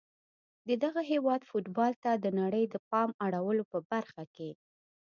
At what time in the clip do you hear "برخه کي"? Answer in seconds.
3.89-4.49